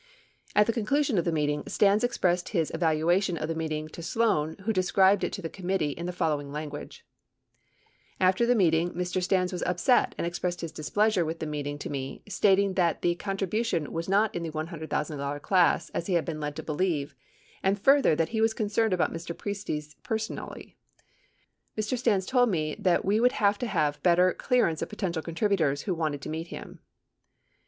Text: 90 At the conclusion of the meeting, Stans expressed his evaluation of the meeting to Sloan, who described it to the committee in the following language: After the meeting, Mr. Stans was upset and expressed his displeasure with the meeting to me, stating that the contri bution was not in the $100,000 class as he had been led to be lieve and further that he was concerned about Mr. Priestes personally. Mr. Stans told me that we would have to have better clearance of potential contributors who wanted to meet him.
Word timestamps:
90 0.55 0.59
At 0.61 0.65
the 0.65 0.73
conclusion 0.73 1.19
of 1.19 1.25
the 1.25 1.31
meeting, 1.31 1.61
Stans 1.67 2.03
expressed 2.03 2.49
his 2.49 2.71
evaluation 2.73 3.37
of 3.37 3.47
the 3.47 3.53
meeting 3.53 3.87
to 3.89 4.01
Sloan, 4.01 4.55
who 4.63 4.73
described 4.73 5.23
it 5.23 5.31
to 5.33 5.43
the 5.43 5.47
committee 5.47 5.91
in 5.91 6.07
the 6.07 6.11
following 6.11 6.51
language: 6.51 7.05
After 8.19 8.43
the 8.47 8.55
meeting, 8.55 8.93
Mr. 8.95 9.21
Stans 9.21 9.53
was 9.53 9.61
upset 9.61 10.15
and 10.17 10.25
expressed 10.25 10.61
his 10.61 10.71
displeasure 10.71 11.23
with 11.23 11.37
the 11.37 11.45
meeting 11.45 11.77
to 11.77 11.89
me, 11.91 12.23
stating 12.27 12.73
that 12.73 13.03
the 13.03 13.15
contri 13.15 13.45
bution 13.45 13.89
was 13.89 14.09
not 14.09 14.33
in 14.33 14.41
the 14.41 14.49
$100,000 14.49 15.41
class 15.43 15.91
as 15.91 16.07
he 16.07 16.15
had 16.15 16.25
been 16.25 16.39
led 16.39 16.55
to 16.55 16.63
be 16.63 16.73
lieve 16.73 17.13
and 17.61 17.79
further 17.79 18.15
that 18.15 18.29
he 18.29 18.41
was 18.41 18.55
concerned 18.55 18.93
about 18.93 19.13
Mr. 19.13 19.37
Priestes 19.37 19.95
personally. 20.01 20.75
Mr. 21.77 21.95
Stans 21.95 22.25
told 22.25 22.49
me 22.49 22.75
that 22.79 23.05
we 23.05 23.19
would 23.19 23.33
have 23.33 23.59
to 23.59 23.67
have 23.67 24.01
better 24.01 24.33
clearance 24.33 24.81
of 24.81 24.89
potential 24.89 25.21
contributors 25.21 25.83
who 25.83 25.93
wanted 25.93 26.23
to 26.23 26.29
meet 26.29 26.47
him. 26.47 26.79